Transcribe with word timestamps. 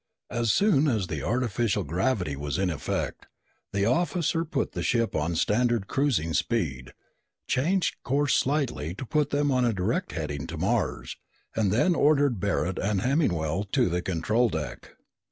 As 0.31 0.51
soon 0.51 0.87
as 0.87 1.05
the 1.05 1.21
artificial 1.21 1.83
gravity 1.83 2.35
was 2.35 2.57
in 2.57 2.71
effect, 2.71 3.27
the 3.71 3.85
officer 3.85 4.43
put 4.43 4.71
the 4.71 4.81
ship 4.81 5.15
on 5.15 5.35
standard 5.35 5.85
cruising 5.87 6.33
speed, 6.33 6.93
changed 7.47 7.97
course 8.01 8.33
slightly 8.33 8.95
to 8.95 9.05
put 9.05 9.29
them 9.29 9.51
on 9.51 9.63
a 9.63 9.71
direct 9.73 10.13
heading 10.13 10.47
to 10.47 10.57
Mars, 10.57 11.17
and 11.55 11.71
then 11.71 11.93
ordered 11.93 12.39
Barret 12.39 12.79
and 12.79 13.01
Hemmingwell 13.01 13.65
to 13.73 13.89
the 13.89 14.01
control 14.01 14.49
deck. 14.49 14.95